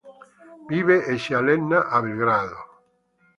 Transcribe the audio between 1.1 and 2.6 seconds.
e si allena a Belgrado.